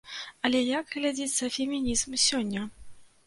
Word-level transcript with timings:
Але 0.47 0.61
як 0.67 0.95
глядзіцца 0.95 1.49
фемінізм 1.57 2.17
сёння? 2.25 2.65